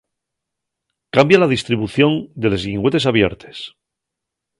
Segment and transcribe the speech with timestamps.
[1.15, 2.11] Cambia la distribución
[2.43, 3.57] de les llingüetes abiertes.